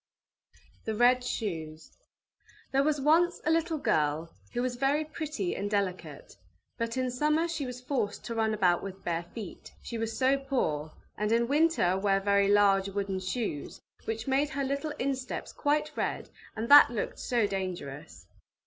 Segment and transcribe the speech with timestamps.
[0.85, 1.91] THE RED SHOES
[2.71, 6.37] There was once a little girl who was very pretty and delicate,
[6.79, 10.39] but in summer she was forced to run about with bare feet, she was so
[10.39, 15.95] poor, and in winter wear very large wooden shoes, which made her little insteps quite
[15.95, 18.25] red, and that looked so dangerous!